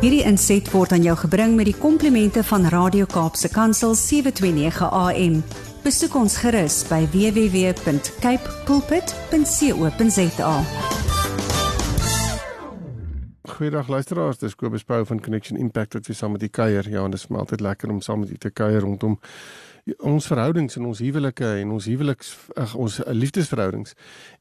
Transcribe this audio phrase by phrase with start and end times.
[0.00, 5.34] Hierdie inset word aan jou gebring met die komplimente van Radio Kaapse Kansel 729 AM.
[5.84, 10.54] Besoek ons gerus by www.cape pulpit.co.za.
[13.52, 16.88] Goeiedag luisteraars, dis Kobus Pau van Connection Impact wat weer saam met u kuier.
[16.88, 19.20] Ja, en dit is my altyd lekker om saam met u te kuier rondom
[20.00, 23.92] ons verhoudings en ons huwelike en ons huweliks ag ons liefdesverhoudings.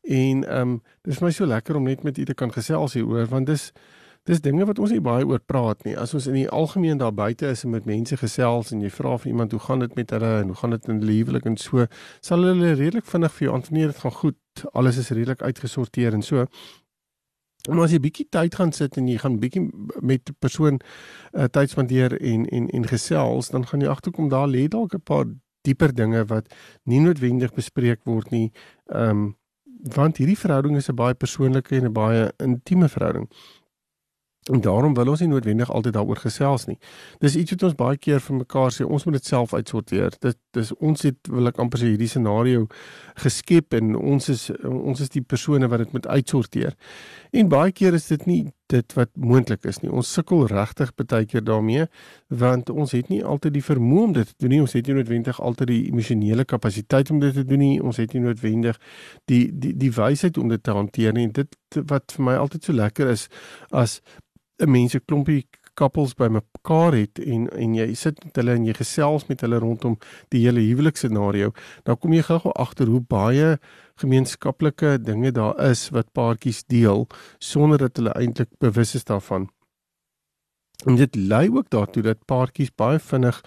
[0.07, 3.27] En ehm um, dis my so lekker om net met u te kan gesels hieroor
[3.27, 3.73] want dis
[4.29, 5.95] dis dinge wat ons nie baie oor praat nie.
[5.97, 9.15] As ons in die algemeen daar buite is en met mense gesels en jy vra
[9.17, 11.57] vir iemand hoe gaan dit met hulle en hoe gaan dit in die huwelik en
[11.57, 11.87] so,
[12.25, 14.67] sal hulle redelik vinnig vir jou antwoord nee, dit gaan goed.
[14.73, 16.45] Alles is redelik uitgesorteer en so.
[17.67, 19.65] Maar as jy bietjie tyd gaan sit en jy gaan bietjie
[20.01, 20.79] met 'n persoon
[21.33, 25.01] uh, tyd spandeer en en en gesels, dan gaan jy agterkom daar lê dalk 'n
[25.01, 25.25] paar
[25.61, 26.53] dieper dinge wat
[26.85, 28.51] nie noodwendig bespreek word nie.
[28.93, 29.37] Ehm um,
[29.95, 33.29] want hierdie verhouding is 'n baie persoonlike en 'n baie intieme verhouding.
[34.47, 36.77] En daarom wil ons nie noodwendig altyd daaroor gesels nie.
[37.19, 40.15] Dis iets wat ons baie keer vir mekaar sê, ons moet dit self uitsorteer.
[40.23, 42.65] Dit dis ons het wil ek amper sê hierdie scenario
[43.21, 46.73] geskep en ons is ons is die persone wat dit moet uitsorteer.
[47.31, 49.89] En baie keer is dit nie dit wat moontlik is nie.
[49.89, 51.85] Ons sukkel regtig baie keer daarmee
[52.27, 54.61] want ons het nie altyd die vermoë om dit te doen nie.
[54.61, 57.81] Ons het nie noodwendig altyd die emosionele kapasiteit om dit te doen nie.
[57.81, 58.79] Ons het nie noodwendig
[59.29, 61.27] die die die wysheid om dit te hanteer nie.
[61.33, 61.55] Dit
[61.89, 63.27] wat vir my altyd so lekker is
[63.69, 64.01] as
[64.59, 65.45] 'n mense klompie
[65.79, 69.97] koppels bymekaar het en en jy sit met hulle en jy gesels met hulle rondom
[70.33, 71.53] die hele huweliksscenario,
[71.87, 73.55] dan kom jy gou-gou agter hoe baie
[74.01, 77.07] gemeenskaplike dinge daar is wat paartjies deel
[77.39, 79.49] sonder dat hulle eintlik bewus is daarvan.
[80.87, 83.43] En dit lei ook daartoe dat paartjies baie vinnig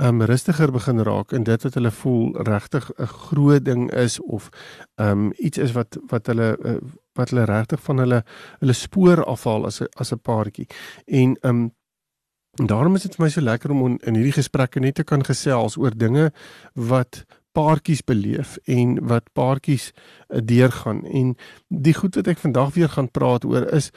[0.00, 4.48] um rustiger begin raak en dit wat hulle voel regtig 'n groot ding is of
[4.96, 6.78] um iets is wat wat hulle uh,
[7.14, 8.20] wat hulle regtig van hulle
[8.60, 10.66] hulle spoor afhaal as 'n as 'n paartjie.
[11.06, 11.72] En um
[12.54, 15.24] daarom is dit vir my so lekker om on, in hierdie gesprekke net te kan
[15.24, 16.32] gesels oor dinge
[16.74, 21.34] wat paartjies beleef en wat paartjies uh, deurgaan en
[21.68, 23.90] die goed wat ek vandag weer gaan praat oor is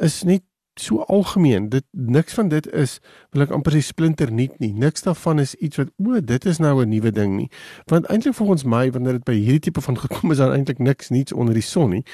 [0.00, 0.42] is net
[0.74, 1.68] so algemeen.
[1.68, 2.98] Dit niks van dit is
[3.30, 4.72] wil ek amper sê splinter nuut nie.
[4.72, 7.50] Niks daarvan is iets wat o, dit is nou 'n nuwe ding nie.
[7.86, 11.08] Want eintlik volgens my wanneer dit by hierdie tipe van gekom is, dan eintlik niks
[11.08, 12.04] nuuts onder die son nie.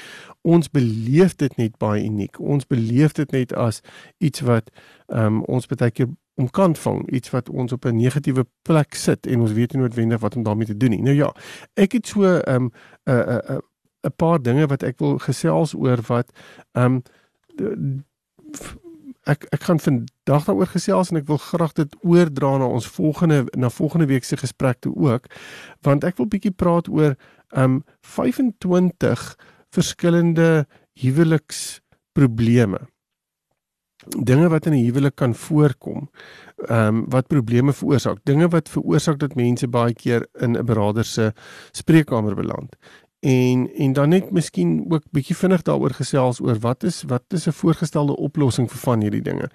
[0.41, 2.39] Ons beleef dit net baie uniek.
[2.39, 3.81] Ons beleef dit net as
[4.17, 4.71] iets wat
[5.07, 8.93] ehm um, ons baie keer om kant vang, iets wat ons op 'n negatiewe plek
[8.93, 11.01] sit en ons weet nie noodwendig wat om daarmee te doen nie.
[11.01, 11.33] Nou ja,
[11.73, 12.71] ek het so ehm um,
[13.05, 13.61] 'n 'n
[14.07, 16.31] 'n paar dinge wat ek wil gesels oor wat
[16.71, 17.01] ehm
[17.57, 18.05] um,
[19.27, 23.45] ek ek gaan vandag daaroor gesels en ek wil graag dit oordra na ons volgende
[23.55, 25.27] na volgende week se gesprek toe ook
[25.87, 27.15] want ek wil bietjie praat oor
[27.51, 29.35] um 25
[29.75, 30.65] verskillende
[30.97, 32.79] huweliksprobleme.
[34.07, 36.09] Dinge wat in 'n huwelik kan voorkom
[36.67, 38.19] ehm um, wat probleme veroorsaak.
[38.23, 41.33] Dinge wat veroorsaak dat mense baie keer in 'n beraader se
[41.71, 42.75] spreekkamer beland
[43.19, 47.47] en en dan net miskien ook bietjie vinnig daaroor gesels oor wat is wat is
[47.47, 49.49] 'n voorgestelde oplossing vir van hierdie dinge.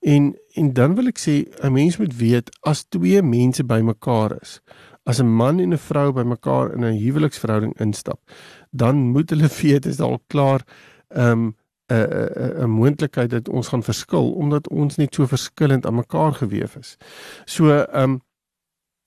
[0.00, 4.60] En en dan wil ek sê 'n mens moet weet as twee mense bymekaar is,
[5.02, 8.20] as 'n man en 'n vrou bymekaar in 'n huweliksverhouding instap,
[8.70, 10.62] dan moet hulle weet is al klaar
[11.08, 11.50] ehm,
[11.88, 16.32] 'n 'n 'n moontlikheid dat ons gaan verskil omdat ons net so verskillend aan mekaar
[16.32, 16.96] gewewe is.
[17.44, 18.20] So ehm um,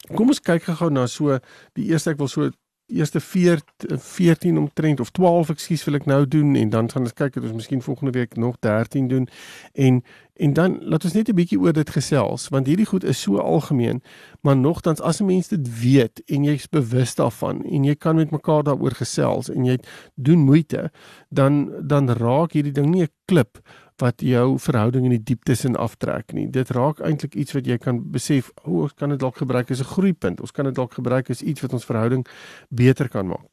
[0.10, 1.38] Kom ons kyk gou na so
[1.78, 2.50] die eerste ek wil so
[2.92, 7.14] eerste 14 14 omtrent of 12 ekskuus wil ek nou doen en dan gaan ons
[7.14, 9.28] kyk of ons miskien volgende week nog 13 doen.
[9.74, 10.04] En
[10.42, 13.38] en dan laat ons net 'n bietjie oor dit gesels want hierdie goed is so
[13.38, 14.02] algemeen
[14.42, 18.32] maar nogtans as 'n mens dit weet en jy's bewus daarvan en jy kan met
[18.32, 19.78] mekaar daaroor gesels en jy
[20.16, 20.92] doen moeite
[21.30, 23.62] dan dan raak hierdie ding nie 'n klip
[24.02, 26.48] wat jou verhouding in die dieptes in aftrek nie.
[26.50, 29.72] Dit raak eintlik iets wat jy kan besef, o, oh, ons kan dit dalk gebruik
[29.72, 30.42] as 'n groeipunt.
[30.42, 32.26] Ons kan dit dalk gebruik as iets wat ons verhouding
[32.70, 33.46] beter kan maak.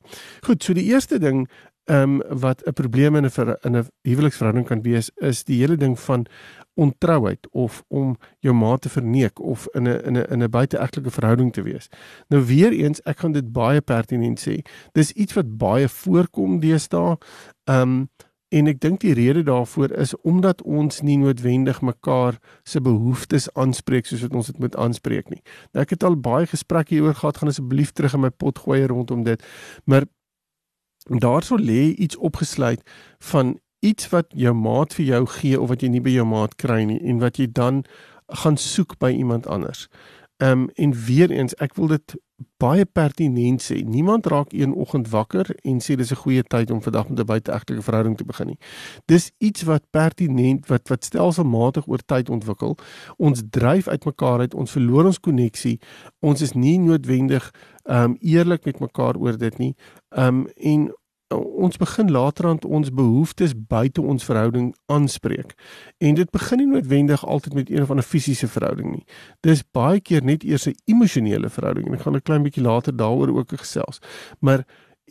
[0.43, 1.49] Goed, so die eerste ding
[1.89, 5.77] ehm um, wat 'n probleem in 'n in 'n huweliksverhouding kan wees, is die hele
[5.77, 6.27] ding van
[6.75, 11.11] ontrouheid of om jou maat te verneek of in 'n in 'n in 'n buiteegtelike
[11.11, 11.89] verhouding te wees.
[12.29, 14.61] Nou weer eens, ek gaan dit baie pertinent sê.
[14.93, 17.17] Dis iets wat baie voorkom deesdae.
[17.65, 18.09] Ehm um,
[18.49, 24.09] En ek dink die rede daarvoor is omdat ons nie noodwendig mekaar se behoeftes aanspreek
[24.09, 25.43] soos wat ons dit moet aanspreek nie.
[25.77, 28.87] Nou ek het al baie gesprekke hieroor gehad, gaan asseblief terug in my pot gooi
[28.89, 29.45] rondom dit.
[29.85, 30.09] Maar
[31.09, 32.83] daarso lê iets opgesluit
[33.19, 36.57] van iets wat jou maat vir jou gee of wat jy nie by jou maat
[36.61, 37.85] kry nie en wat jy dan
[38.43, 39.89] gaan soek by iemand anders.
[40.39, 42.15] Ehm um, en weer eens, ek wil dit
[42.63, 43.81] baie pertinent sê.
[43.83, 47.25] Niemand raak een oggend wakker en sê dis 'n goeie tyd om vandag met 'n
[47.25, 48.59] buiteegtelike verhouding te begin nie.
[49.07, 52.79] Dis iets wat pertinent wat wat stelselmatig oor tyd ontwikkel.
[53.17, 55.81] Ons dryf uitmekaar uit, ons verloor ons koneksie.
[56.21, 57.51] Ons is nie noodwendig
[57.83, 59.75] ehm um, eerlik met mekaar oor dit nie.
[60.09, 60.95] Ehm um, en
[61.37, 65.55] ons begin later aan ons behoeftes buite ons verhouding aanspreek.
[65.99, 69.05] En dit begin nie noodwendig altyd met een of ander fisiese verhouding nie.
[69.41, 72.97] Dis baie keer net eers 'n emosionele verhouding en ek gaan 'n klein bietjie later
[72.97, 73.99] daaroor ook gesels.
[74.41, 74.65] Maar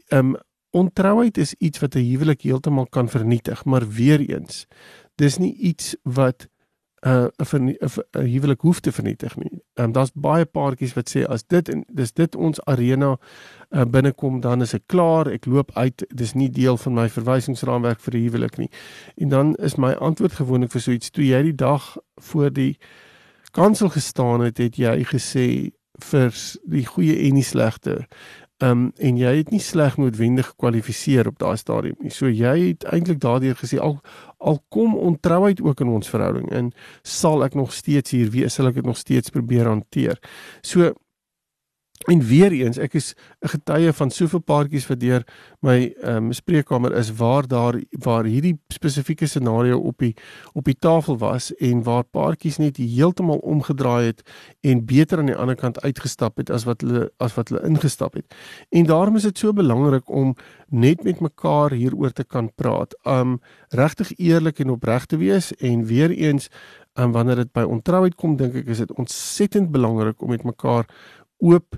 [0.09, 0.35] ehm um,
[0.71, 4.67] ontrouheid is iets wat 'n huwelik heeltemal kan vernietig, maar weer eens,
[5.15, 6.47] dis nie iets wat
[7.05, 9.61] 'n uh, 'n huwelik hoef te vernietig nie.
[9.73, 13.17] Ehm um, daar's baie paartjies wat sê as dit en dis dit ons arena
[13.69, 17.99] uh, binnekom dan is ek klaar, ek loop uit, dis nie deel van my verwysingsraamwerk
[17.99, 18.69] vir 'n huwelik nie.
[19.17, 22.77] En dan is my antwoord gewoonlik vir so iets toe jy die dag voor die
[23.51, 26.33] kansel gestaan het, het jy gesê vir
[26.65, 28.07] die goeie en die slegte
[28.57, 32.09] Ehm um, en jy het nie sleg noodwendig gekwalifiseer op daai stadium nie.
[32.09, 33.99] So jy het eintlik daardeur gesê al
[34.37, 36.71] al kom ontrouheid ook in ons verhouding in,
[37.03, 40.17] sal ek nog steeds hier wees, sal ek dit nog steeds probeer hanteer.
[40.61, 40.93] So
[42.05, 45.23] En weer eens, ek is 'n getuie van soveel paartjies wat deur
[45.59, 50.13] my ehm um, spreekkamer is waar daar waar hierdie spesifieke scenario op die
[50.53, 54.21] op die tafel was en waar paartjies net heeltemal omgedraai het
[54.61, 58.13] en beter aan die ander kant uitgestap het as wat hulle as wat hulle ingestap
[58.13, 58.35] het.
[58.69, 60.35] En daarom is dit so belangrik om
[60.69, 62.95] net met mekaar hieroor te kan praat.
[63.05, 63.39] Um
[63.69, 66.49] regtig eerlik en opreg te wees en weer eens
[66.93, 70.85] um, wanneer dit by ontrouheid kom, dink ek is dit ontsettend belangrik om met mekaar
[71.37, 71.77] oop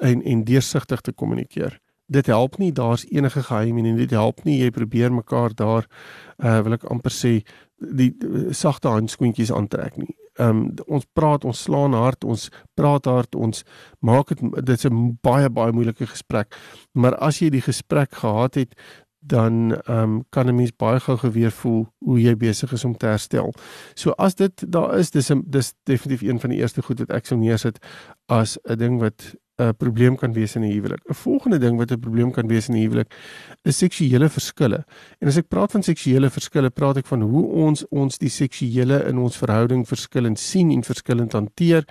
[0.00, 1.80] en en deursigtig te kommunikeer.
[2.06, 5.88] Dit help nie daar's enige geheim en dit help nie jy probeer mekaar daar
[6.38, 7.32] uh wil ek amper sê
[7.78, 8.14] die
[8.50, 10.14] sagte handskoentjies aantrek nie.
[10.38, 13.64] Ehm um, ons praat, ons slaan hard, ons praat hard, ons
[14.00, 16.54] maak dit dit's 'n baie baie moeilike gesprek.
[16.92, 18.74] Maar as jy die gesprek gehad het,
[19.18, 22.96] dan ehm um, kan 'n mens baie gou geweer voel hoe jy besig is om
[22.96, 23.52] te herstel.
[23.94, 27.10] So as dit daar is, dis 'n dis definitief een van die eerste goed wat
[27.10, 27.78] ek sou neersit
[28.26, 31.00] as 'n ding wat 'n probleem kan wees in 'n huwelik.
[31.08, 33.14] 'n Volgende ding wat 'n probleem kan wees in 'n huwelik
[33.64, 34.84] is seksuele verskille.
[35.20, 39.04] En as ek praat van seksuele verskille, praat ek van hoe ons ons die seksuele
[39.08, 41.84] in ons verhouding verskillend sien en verskillend hanteer.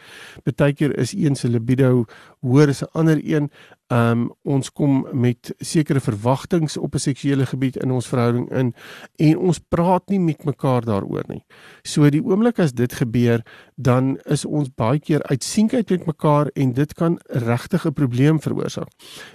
[0.43, 2.05] Partykeer is een se libido
[2.41, 3.49] hoër as 'n ander een.
[3.87, 8.73] Um ons kom met sekere verwagtinge op 'n seksuele gebied in ons verhouding in
[9.15, 11.45] en ons praat nie met mekaar daaroor nie.
[11.83, 13.41] So die oomblik as dit gebeur,
[13.75, 18.91] dan is ons baie keer uitsienheid met mekaar en dit kan regtig 'n probleem veroorsaak.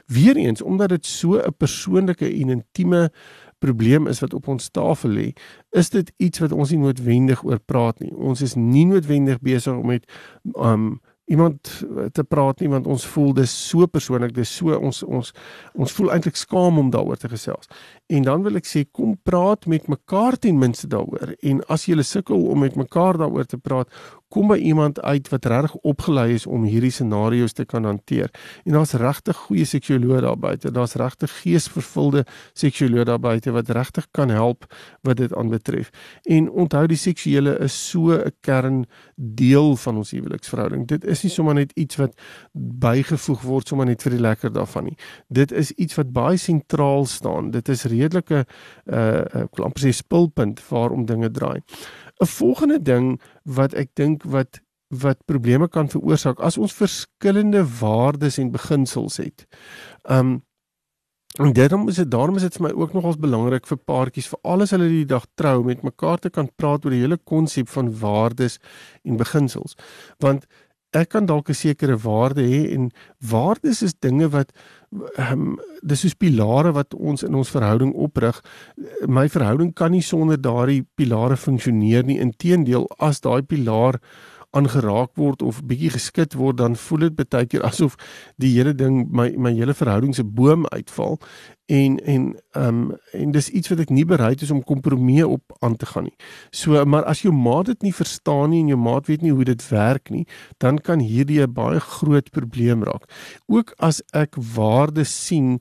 [0.06, 3.10] Weereens omdat dit so 'n persoonlike en intieme
[3.58, 5.28] probleem is wat op ons tafel lê,
[5.70, 8.12] is dit iets wat ons nie noodwendig oor praat nie.
[8.14, 10.06] Ons is nie noodwendig besig om met
[10.54, 11.00] um
[11.32, 15.32] iemand eh, te praat nie want ons voel dis so persoonlik dis so ons ons
[15.72, 17.70] ons voel eintlik skaam om daaroor te gesels.
[18.12, 21.96] En dan wil ek sê kom praat met mekaar ten minste daaroor en as jy
[22.06, 23.88] sukkel om met mekaar daaroor te praat,
[24.32, 28.30] kom by iemand uit wat reg opgelei is om hierdie scenario's te kan hanteer.
[28.64, 30.72] En daar's regtig goeie seksuoloë daar buite.
[30.72, 32.24] Daar's regtig geesvervulde
[32.58, 34.64] seksuoloë daar buite wat regtig kan help
[35.04, 35.90] wat dit aanbetref.
[36.24, 38.86] En onthou die seksuele is so 'n kern
[39.16, 40.86] deel van ons huweliksverhouding.
[40.86, 42.16] Dit is nie sommer net iets wat
[42.52, 44.96] bygevoeg word sommer net vir die lekker daarvan nie.
[45.28, 47.50] Dit is iets wat baie sentraal staan.
[47.50, 48.46] Dit is redelike
[48.86, 51.60] uh ek wil amper sê spulpunt waarom dinge draai.
[52.22, 54.60] 'n Volgende ding wat ek dink wat
[54.92, 59.46] wat probleme kan veroorsaak as ons verskillende waardes en beginsels het.
[60.04, 60.42] Um
[61.40, 64.38] en daarom is dit daarom is dit vir my ook nogals belangrik vir paartjies vir
[64.42, 67.88] alles hulle die dag trou met mekaar te kan praat oor die hele konsep van
[68.00, 68.58] waardes
[69.02, 69.72] en beginsels.
[70.20, 70.44] Want
[70.92, 74.52] ek kan dalk 'n sekere waarde hê en waardes is dinge wat
[75.18, 78.40] um, dis soos pilare wat ons in ons verhouding oprig.
[79.06, 82.20] My verhouding kan nie sonder daardie pilare funksioneer nie.
[82.20, 84.00] Inteendeel, as daai pilaar
[84.52, 87.96] aangeraak word of bietjie geskit word dan voel dit baie keer asof
[88.42, 91.18] die hele ding my my hele verhouding se boom uitval
[91.72, 95.56] en en ehm um, en dis iets wat ek nie bereid is om kompromie op
[95.60, 96.16] aan te gaan nie.
[96.50, 99.48] So maar as jou maat dit nie verstaan nie en jou maat weet nie hoe
[99.48, 100.26] dit werk nie,
[100.58, 103.08] dan kan hierdie 'n baie groot probleem raak.
[103.48, 105.60] Ook as ek waarde sien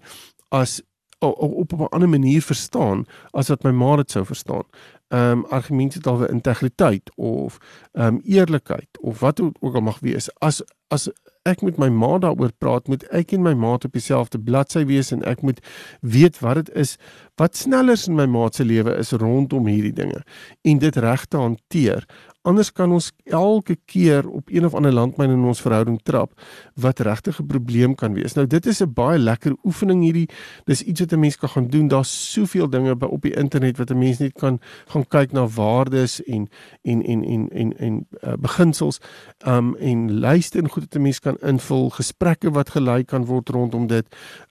[0.51, 0.81] as
[1.21, 4.65] op 'n ander manier verstaan as wat my ma dit sou verstaan
[5.11, 7.57] ehm um, argumente dalwe integriteit of
[7.91, 10.29] ehm um, eerlikheid of wat ook al mag wees.
[10.39, 11.09] As as
[11.49, 15.09] ek met my ma daaroor praat moet ek en my ma op dieselfde bladsy wees
[15.15, 15.61] en ek moet
[16.01, 16.97] weet wat dit is
[17.41, 20.21] wat sneller in my ma se lewe is rondom hierdie dinge
[20.61, 22.05] en dit reg te hanteer
[22.41, 26.33] anders kan ons elke keer op een of ander landmyn in ons verhouding trap
[26.75, 28.33] wat regtig 'n probleem kan wees.
[28.33, 30.29] Nou dit is 'n baie lekker oefening hierdie.
[30.65, 31.87] Dis iets wat 'n mens kan gaan doen.
[31.87, 35.47] Daar's soveel dinge by op die internet wat 'n mens net kan gaan kyk na
[35.47, 36.49] waardes en
[36.81, 38.99] en en en en en uh, beginsels
[39.47, 43.49] um en lyste en goed wat 'n mens kan invul, gesprekke wat gelei kan word
[43.49, 44.05] rondom dit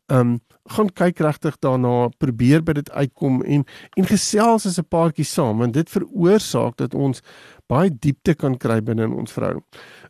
[0.06, 3.64] um gaan kyk regtig daarna, probeer by dit uitkom en
[3.97, 7.23] en gesels as 'n paartjie saam want dit veroorsaak dat ons
[7.71, 9.65] baie diepte kan kry binne in ons verhouding.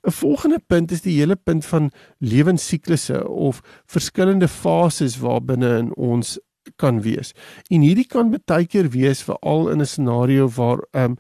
[0.07, 6.39] 'n Volgende punt is die hele punt van lewensiklusse of verskillende fases waarbinne in ons
[6.77, 7.33] kan wees.
[7.73, 11.17] En hierdie kan baie keer wees veral in 'n scenario waar 'n um,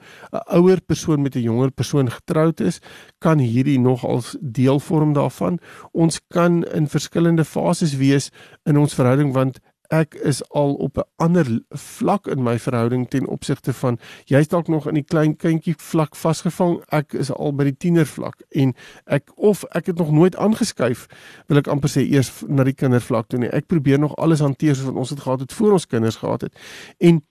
[0.47, 2.80] ouer persoon met 'n jonger persoon getroud is,
[3.18, 5.59] kan hierdie nog als deel vorm daarvan.
[5.92, 8.30] Ons kan in verskillende fases wees
[8.64, 13.26] in ons verhouding want ek is al op 'n ander vlak in my verhouding ten
[13.26, 17.64] opsigte van jy's dalk nog in die klein kindjie vlak vasgevang ek is al by
[17.64, 18.75] die tiener vlak en
[19.06, 21.06] ek of ek het nog nooit aangeskuif
[21.47, 24.75] wil ek amper sê eers na die kindervlak toe nie ek probeer nog alles hanteer
[24.75, 26.54] soos wat ons dit gehad het voor ons kinders gehad het
[26.99, 27.23] en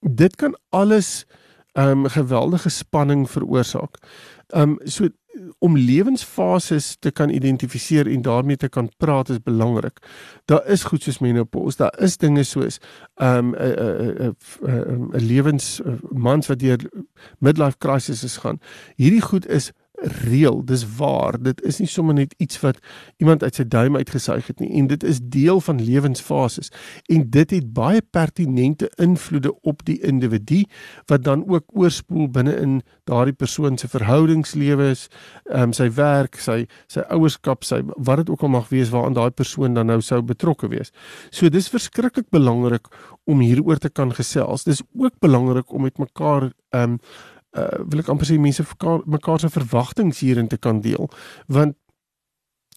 [0.00, 1.26] dit kan alles
[1.72, 3.96] 'n um, geweldige spanning veroorsaak.
[4.54, 5.08] Um so
[5.58, 9.98] om lewensfases te kan identifiseer en daarmee te kan praat is belangrik.
[10.44, 12.78] Daar is goed soos menopause, daar is dinge soos
[13.16, 15.80] um 'n 'n 'n 'n lewens
[16.10, 16.78] mans wat deur
[17.38, 18.60] midlife crisis gaan.
[18.96, 21.38] Hierdie goed is reël, dis waar.
[21.42, 22.78] Dit is nie sommer net iets wat
[23.16, 26.72] iemand uit sy duim uitgesuig het nie en dit is deel van lewensfases
[27.06, 30.64] en dit het baie pertinente invloede op die individu
[31.06, 35.08] wat dan ook oorspoel binne in daardie persoon se verhoudingslewe is,
[35.50, 39.16] ehm um, sy werk, sy sy ouerskap, sy wat dit ook al mag wees waaraan
[39.18, 40.92] daai persoon dan nou sou betrokke wees.
[41.30, 42.88] So dis verskriklik belangrik
[43.24, 44.64] om hieroor te kan gesels.
[44.64, 46.98] Dis ook belangrik om met mekaar ehm um,
[47.58, 48.64] uh, wil ek amper sê mense
[49.06, 51.10] mekaar se verwagtinge hierin te kan deel
[51.46, 51.76] want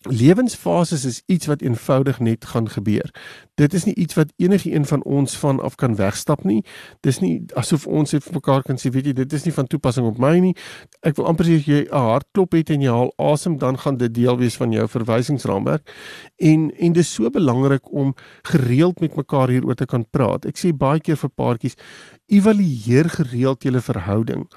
[0.10, 3.10] lewensfases is iets wat eenvoudig net gaan gebeur.
[3.56, 6.64] Dit is nie iets wat enige een van ons van af kan wegstap nie.
[7.00, 9.68] Dis nie asof ons net vir mekaar kan sê, weet jy, dit is nie van
[9.68, 10.54] toepassing op my nie.
[11.02, 13.98] Ek wil amper sê as jy 'n hartklop het en jy haal asem, dan gaan
[13.98, 15.90] dit deel wees van jou verwysingsraamwerk.
[16.38, 20.46] En en dis so belangrik om gereeld met mekaar hieroor te kan praat.
[20.46, 21.76] Ek sê baie keer vir paartjies,
[22.28, 24.48] evalueer gereeld julle verhouding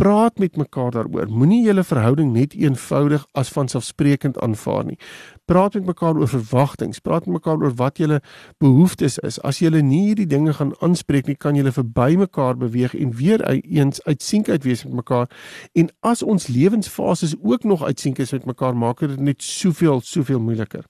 [0.00, 1.28] praat met mekaar daaroor.
[1.30, 4.98] Moenie julle verhouding net eenvoudig as vanselfsprekend aanvaar nie
[5.44, 8.20] praat met mekaar oor verwagtinge, praat met mekaar oor wat julle
[8.62, 9.38] behoeftes is.
[9.44, 13.44] As julle nie hierdie dinge gaan aanspreek nie, kan julle verby mekaar beweeg en weer
[13.50, 15.30] eens uitsink uit wees met mekaar.
[15.72, 20.40] En as ons lewensfases ook nog uitsink is met mekaar, maak dit net soveel soveel
[20.40, 20.84] moeiliker.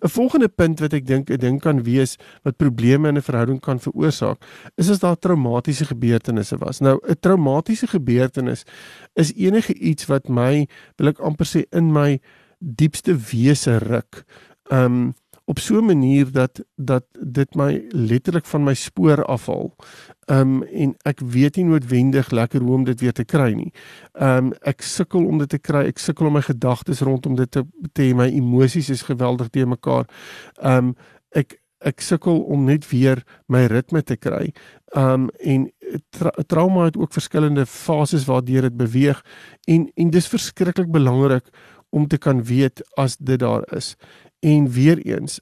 [0.00, 3.60] 'n Volgende punt wat ek dink 'n ding kan wees wat probleme in 'n verhouding
[3.60, 4.42] kan veroorsaak,
[4.76, 6.80] is as daar traumatiese gebeurtenisse was.
[6.80, 8.64] Nou, 'n traumatiese gebeurtenis
[9.14, 12.20] is enige iets wat my, wil ek amper sê in my
[12.58, 14.24] diepste wese ruk.
[14.72, 15.14] Um
[15.46, 19.76] op so 'n manier dat dat dit my letterlik van my spoor afhaal.
[20.26, 23.72] Um en ek weet nie noodwendig lekker hoe om dit weer te kry nie.
[24.12, 25.86] Um ek sukkel om dit te kry.
[25.86, 28.14] Ek sukkel om my gedagtes rondom dit te te.
[28.14, 30.04] My emosies is geweldig te mekaar.
[30.62, 30.94] Um
[31.30, 34.52] ek ek sukkel om net weer my ritme te kry.
[34.96, 35.70] Um en
[36.10, 39.22] tra trauma het ook verskillende fases waardeur dit beweeg
[39.64, 41.50] en en dis verskriklik belangrik
[41.90, 43.96] om te kan weet as dit daar is.
[44.40, 45.40] En weer eens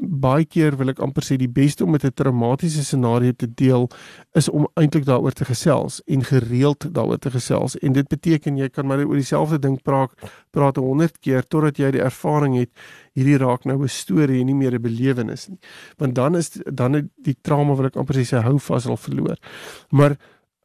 [0.00, 3.88] baie keer wil ek amper sê die beste om met 'n traumatiese scenario te deel
[4.34, 7.76] is om eintlik daaroor te gesels en gereeld daaroor te gesels.
[7.78, 10.12] En dit beteken jy kan maar oor dieselfde ding praat
[10.50, 12.70] praat 100 keer totdat jy die ervaring het
[13.12, 15.58] hierdie raak nou 'n storie en nie meer 'n belewenis nie.
[15.98, 18.96] Want dan is dan het die trauma wil ek amper sê sy hou vas al
[18.96, 19.36] verloor.
[19.90, 20.16] Maar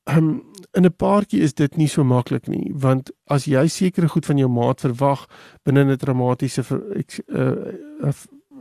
[0.05, 4.25] um, in 'n paartjie is dit nie so maklik nie want as jy sekere goed
[4.25, 5.27] van jou maat verwag
[5.63, 6.63] binne 'n traumatiese
[7.27, 8.11] uh,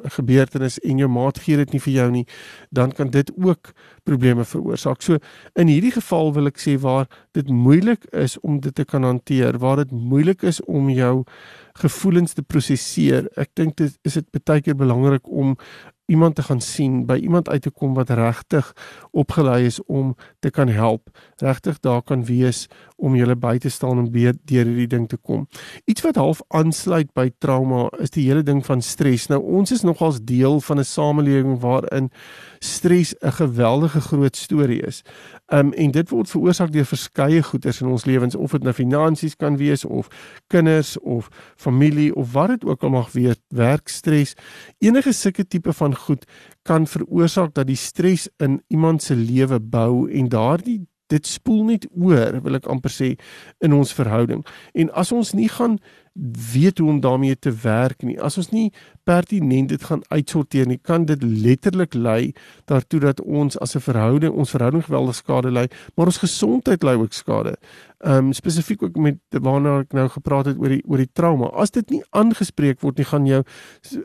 [0.04, 2.24] gebeurtenis en jou maat gee dit nie vir jou nie
[2.70, 3.72] dan kan dit ook
[4.04, 5.02] probleme veroorsaak.
[5.02, 5.18] So
[5.54, 9.58] in hierdie geval wil ek sê waar dit moeilik is om dit te kan hanteer,
[9.58, 11.24] waar dit moeilik is om jou
[11.80, 13.28] gevoelens te prosesseer.
[13.36, 15.56] Ek dink dit is dit baie keer belangrik om
[16.06, 18.72] iemand te gaan sien, by iemand uit te kom wat regtig
[19.10, 23.98] opgelei is om te kan help, regtig daar kan wees om julle by te staan
[23.98, 25.46] en deur hierdie ding te kom.
[25.84, 29.28] Iets wat half aansluit by trauma is die hele ding van stres.
[29.32, 32.10] Nou ons is nogals deel van 'n samelewing waarin
[32.64, 35.02] stres 'n geweldige groot storie is.
[35.46, 39.36] Um en dit word veroorsaak deur verskeie goeters in ons lewens of dit nou finansies
[39.36, 40.08] kan wees of
[40.46, 44.34] kinders of familie of wat dit ook al mag wees, werkstres.
[44.78, 46.24] Enige sulke tipe van goed
[46.62, 51.86] kan veroorsaak dat die stres in iemand se lewe bou en daardie dit spoel net
[51.92, 53.12] oor, wil ek amper sê,
[53.64, 54.44] in ons verhouding.
[54.72, 55.78] En as ons nie gaan
[56.52, 58.16] weet hoe om daarmee te werk nie.
[58.22, 58.68] As ons nie
[59.04, 62.32] pertinent dit gaan uitsorteer nie, kan dit letterlik lei
[62.70, 66.94] daartoe dat ons as 'n verhouding, ons verhouding geweldig skade ly, maar ons gesondheid ly
[66.94, 67.56] ook skade.
[68.04, 71.46] Ehm um, spesifiek ook met waarna ek nou gepraat het oor die oor die trauma.
[71.56, 73.42] As dit nie aangespreek word nie, gaan jou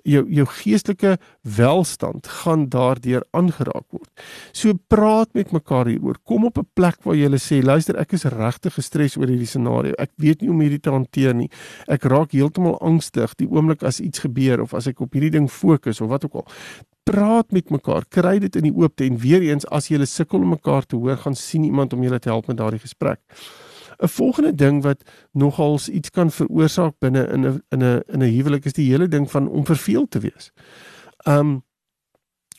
[0.08, 4.10] jou jou geestelike welstand gaan daardeur aangeraak word.
[4.54, 6.16] So praat met mekaar hieroor.
[6.24, 9.94] Kom op 'n plek waar jy sê, luister, ek is regtig gestres oor hierdie scenario.
[9.98, 11.50] Ek weet nie hoe om hierdie te hanteer nie.
[11.88, 15.50] Ek raak heeltemal angstig die oomblik as iets gebeur of as ek op hierdie ding
[15.52, 16.48] fokus of wat ook al
[17.10, 20.54] praat met mekaar, kry dit in die oopte en weer eens as jy sukkel om
[20.54, 23.20] mekaar te hoor, gaan sien iemand om julle te help met daardie gesprek.
[24.00, 25.04] 'n Volgende ding wat
[25.34, 29.08] nogals iets kan veroorsaak binne in 'n in 'n in 'n huwelik is die hele
[29.08, 30.52] ding van om verveeld te wees.
[31.28, 31.64] Um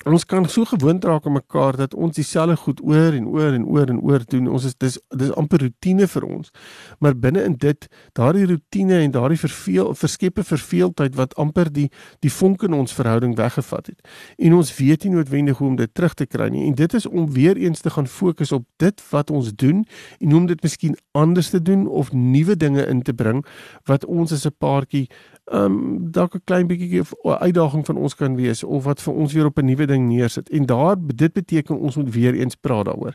[0.09, 3.65] ons kan so gewoond raak aan mekaar dat ons dieselfde goed oor en oor en
[3.67, 4.49] oor en oor doen.
[4.49, 6.51] Ons is dis dis amper rotine vir ons.
[6.99, 11.91] Maar binne in dit, daardie rotine en daardie verveel verskepe verveeldheid wat amper die
[12.25, 14.09] die vonk in ons verhouding weggevat het.
[14.39, 16.65] En ons weet nie noodwendig hoe om dit terug te kry nie.
[16.71, 19.85] En dit is om weer eens te gaan fokus op dit wat ons doen
[20.19, 23.45] en hoe om dit miskien anders te doen of nuwe dinge in te bring
[23.85, 25.09] wat ons as 'n paartjie
[25.51, 29.15] ehm um, dalk 'n klein bietjie 'n uitdaging van ons kan wees of wat vir
[29.15, 30.49] ons weer op 'n nuwe ding neersit.
[30.55, 33.15] En daar dit beteken ons moet weer eens praat daaroor.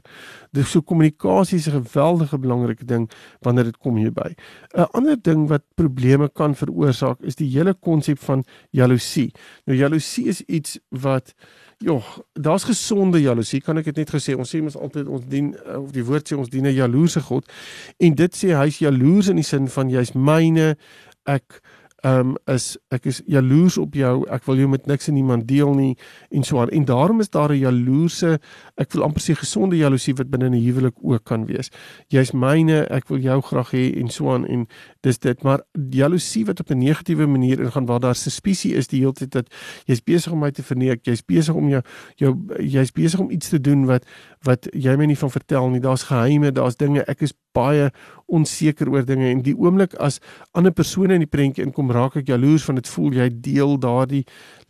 [0.51, 4.36] Dis so kommunikasie is 'n geweldige belangrike ding wanneer dit kom hierby.
[4.75, 9.32] 'n Ander ding wat probleme kan veroorsaak is die hele konsep van jaloesie.
[9.65, 11.34] Nou jaloesie is iets wat
[11.77, 12.00] Ja,
[12.34, 14.36] daar's gesonde jaloesie, kan ek dit net gesê.
[14.38, 17.51] Ons sê mos altyd ons dien of die woord sê ons dien 'n jaloerse God.
[18.00, 20.77] En dit sê hy's jaloers in die sin van jy's myne,
[21.25, 21.62] ek
[22.05, 24.13] um, is ek is jaloers op jou.
[24.33, 25.93] Ek wil jou met niks en niemand deel nie
[26.35, 26.71] en so aan.
[26.75, 28.39] En daarom is daar 'n jaloerse,
[28.77, 31.69] ek wil amper sê gesonde jaloesie wat binne 'n huwelik ook kan wees.
[32.07, 34.67] Jy's myne, ek wil jou graag hê en so aan en
[35.01, 39.00] dis dit maar jaloesie wat op 'n negatiewe manier ingaan waar daar suspisie is die
[39.00, 39.53] hele tyd dat
[39.85, 41.81] jy's besig om my te verneek, jy's besig om jou
[42.15, 44.05] jou jy's besig om iets te doen wat
[44.43, 45.79] wat jy my nie van vertel nie.
[45.79, 47.03] Daar's geheime, daar's dinge.
[47.07, 47.89] Ek is baie
[48.25, 50.17] onseker oor dinge en die oomblik as
[50.57, 54.24] ander persone in die prentjie inkom, raak ek jaloers van dit voel jy deel daardie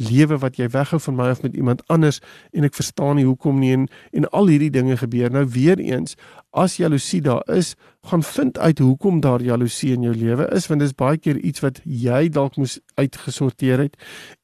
[0.03, 2.19] lewe wat jy weghou van my of met iemand anders
[2.51, 5.31] en ek verstaan nie hoekom nie en en al hierdie dinge gebeur.
[5.31, 6.15] Nou weer eens,
[6.51, 7.75] as jaloesie daar is,
[8.09, 11.39] gaan vind uit hoekom daar jaloesie in jou lewe is want dit is baie keer
[11.39, 13.95] iets wat jy dalk moes uitgesorteer het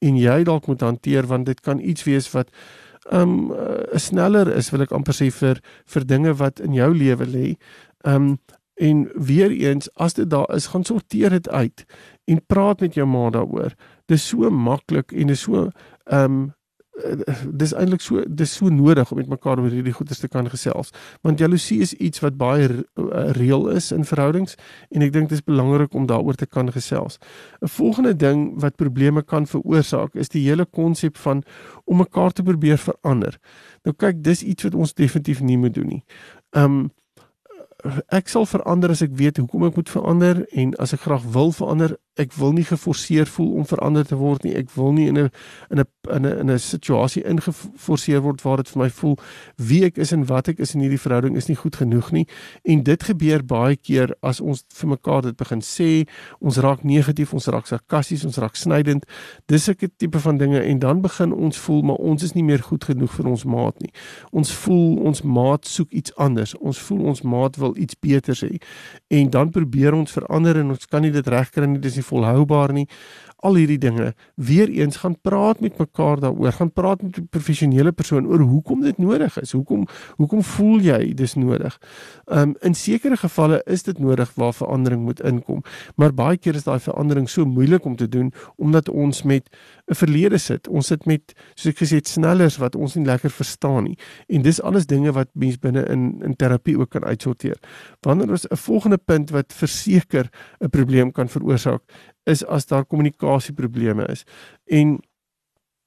[0.02, 2.50] en jy dalk moet hanteer want dit kan iets wees wat
[3.10, 5.62] um uh, sneller is wil ek amper sê vir
[5.94, 7.48] vir dinge wat in jou lewe lê.
[8.08, 8.40] Um
[8.82, 11.86] en weer eens as dit daar is, gaan sorteer dit uit
[12.26, 13.74] en praat met jou ma daaroor.
[14.06, 15.70] Dis so maklik en is so
[16.10, 16.54] um
[17.04, 20.50] Eh, dis eintlik so dis so nodig om met mekaar oor hierdie goeie te kan
[20.52, 20.90] gesels
[21.26, 24.58] want jaloesie is iets wat baie eh, reëel is in verhoudings
[24.92, 27.18] en ek dink dit is belangrik om daaroor te kan gesels.
[27.62, 31.44] 'n Volgende ding wat probleme kan veroorsaak is die hele konsep van
[31.86, 33.40] om mekaar te probeer verander.
[33.84, 36.04] Nou kyk, dis iets wat ons definitief nie moet doen nie.
[36.52, 36.92] Um
[38.10, 41.52] ek sal verander as ek weet hoekom ek moet verander en as ek graag wil
[41.56, 44.54] verander, ek wil nie geforseer voel om verander te word nie.
[44.60, 45.30] Ek wil nie in 'n
[45.72, 49.18] in 'n in 'n in 'n situasie ingeforseer word waar dit vir my voel
[49.58, 52.28] wie ek is en wat ek is in hierdie verhouding is nie goed genoeg nie.
[52.64, 56.08] En dit gebeur baie keer as ons vir mekaar dit begin sê,
[56.40, 59.06] ons raak negatief, ons raak sarkasties, ons raak snydend.
[59.48, 62.60] Dis 'n tipe van dinge en dan begin ons voel maar ons is nie meer
[62.60, 63.92] goed genoeg vir ons maat nie.
[64.32, 66.58] Ons voel ons maat soek iets anders.
[66.58, 68.58] Ons voel ons maat wil iets beters hê.
[69.08, 71.82] En dan probeer ons verander en ons kan nie dit regkry nie.
[71.82, 72.88] Dis nie volhoubaar nie.
[73.42, 77.92] Al hierdie dinge, weer eens gaan praat met mekaar daaroor, gaan praat met 'n professionele
[77.92, 79.52] persoon oor hoekom dit nodig is.
[79.52, 81.80] Hoekom hoekom voel jy dis nodig?
[82.26, 85.64] Um in sekere gevalle is dit nodig waar verandering moet inkom,
[85.96, 89.50] maar baie keer is daai verandering so moeilik om te doen omdat ons met
[89.88, 90.68] 'n verlede sit.
[90.68, 93.98] Ons sit met soos ek gesê het snellers wat ons nie lekker verstaan nie.
[94.28, 97.58] En dis alles dinge wat mens binne in in terapie ook kan uitsorteer.
[98.02, 101.82] Wanneer ons 'n volgende punt wat verseker 'n probleem kan veroorsaak
[102.32, 104.26] is as daar kommunikasieprobleme is.
[104.66, 105.00] En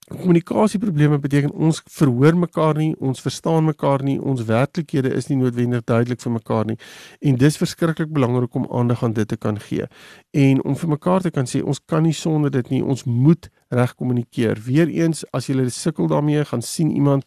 [0.05, 5.85] kommunikasieprobleme beteken ons verhoor mekaar nie, ons verstaan mekaar nie, ons werklikhede is nie noodwendig
[5.89, 6.77] duidelik vir mekaar nie.
[7.25, 9.89] En dis verskriklik belangrik om aandag aan dit te kan gee.
[10.37, 13.49] En om vir mekaar te kan sê ons kan nie sonder dit nie, ons moet
[13.73, 14.61] reg kommunikeer.
[14.67, 17.25] Weereens as jy sukkel daarmee, gaan sien iemand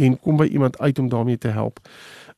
[0.00, 1.80] en kom by iemand uit om daarmee te help.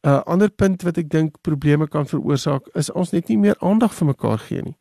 [0.03, 3.57] 'n uh, Ander punt wat ek dink probleme kan veroorsaak is ons net nie meer
[3.59, 4.77] aandag vir mekaar gee nie.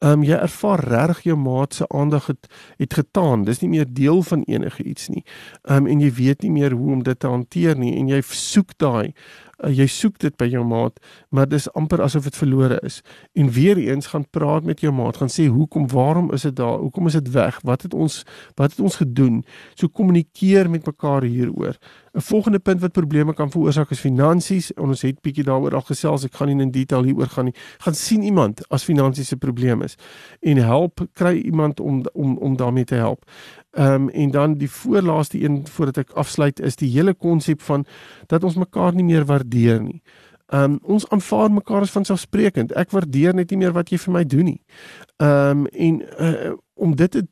[0.00, 2.46] Ehm um, jy ervaar reg jou maat se aandag het
[2.80, 3.44] het getaan.
[3.44, 5.24] Dis nie meer deel van enige iets nie.
[5.62, 8.22] Ehm um, en jy weet nie meer hoe om dit te hanteer nie en jy
[8.24, 9.12] soek daai
[9.60, 10.96] Uh, jy soek dit by jou maat,
[11.28, 13.00] maar dis amper asof dit verlore is.
[13.36, 16.78] En weer eens gaan praat met jou maat, gaan sê hoekom, waarom is dit daar?
[16.80, 17.60] Hoekom is dit weg?
[17.64, 18.22] Wat het ons
[18.56, 19.42] wat het ons gedoen?
[19.74, 21.76] So kommunikeer met mekaar hieroor.
[22.12, 24.74] 'n Volgende punt wat probleme kan veroorsaak is finansies.
[24.74, 26.24] Ons het bietjie daaroor al gesels.
[26.24, 27.54] Ek gaan nie in detail hieroor gaan nie.
[27.78, 29.94] Gaan sien iemand as finansiese probleem is
[30.40, 33.24] en help kry iemand om om om daarmee te help.
[33.70, 37.84] Ehm um, en dan die voorlaaste een voordat ek afsluit is die hele konsep van
[38.26, 40.02] dat ons mekaar nie meer waardeer nie.
[40.46, 42.72] Ehm um, ons aanvaar mekaar as vanselfsprekend.
[42.72, 44.62] Ek waardeer net nie meer wat jy vir my doen nie.
[45.16, 47.26] Ehm um, en uh, om dit te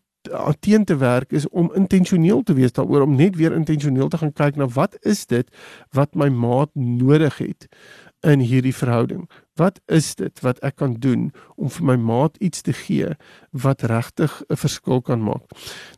[0.60, 4.32] teen te werk is om intentioneel te wees daaroor om net weer intentioneel te gaan
[4.32, 5.48] kyk na wat is dit
[5.90, 7.68] wat my maat nodig het
[8.20, 9.28] in hierdie verhouding.
[9.54, 13.14] Wat is dit wat ek kan doen om vir my maat iets te gee
[13.50, 15.46] wat regtig 'n verskil kan maak?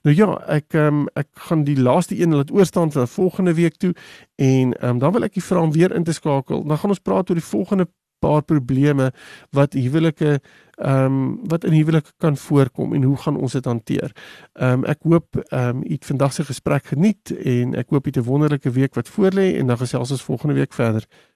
[0.03, 3.95] Nou ja, ek um, ek gaan die laaste een laat oorstaan vir volgende week toe
[4.37, 6.65] en um, dan wil ek u vra om weer in te skakel.
[6.65, 7.87] Dan gaan ons praat oor die volgende
[8.21, 9.13] paar probleme
[9.51, 10.41] wat huwelike
[10.81, 14.13] ehm um, wat in huwelike kan voorkom en hoe gaan ons dit hanteer.
[14.53, 18.07] Ehm um, ek hoop ehm um, u het vandag se gesprek geniet en ek hoop
[18.07, 21.05] u het 'n wonderlike week wat voorlê en dan gesels ons volgende week verder.